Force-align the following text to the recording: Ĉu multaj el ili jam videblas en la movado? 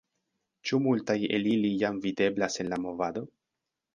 Ĉu 0.69 0.79
multaj 0.85 1.17
el 1.37 1.45
ili 1.51 1.71
jam 1.83 2.01
videblas 2.07 2.57
en 2.63 2.71
la 2.73 2.83
movado? 2.87 3.25